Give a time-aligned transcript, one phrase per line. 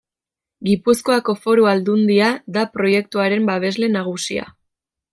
[0.69, 4.53] Gipuzkoako Foru Aldundia da proiektuaren babesle nagusia.